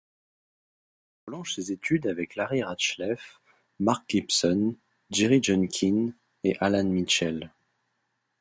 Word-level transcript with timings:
Il 0.01 1.21
prolonge 1.27 1.53
ses 1.53 1.71
études 1.71 2.07
avec 2.07 2.35
Larry 2.35 2.63
Rachleff, 2.63 3.39
Mark 3.77 4.05
Gibson, 4.09 4.75
Jerry 5.11 5.43
Junkin, 5.43 6.11
et 6.43 6.57
Alan 6.59 6.85
Mitchell. 6.89 7.51